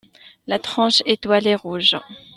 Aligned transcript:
La 0.47 0.57
tranche 0.57 1.03
est 1.05 1.21
toilée 1.21 1.53
rouge. 1.53 1.95